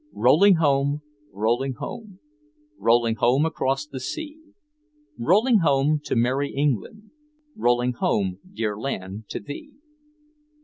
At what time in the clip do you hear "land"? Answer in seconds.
8.75-9.25